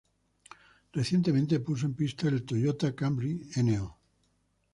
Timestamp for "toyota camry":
2.43-3.33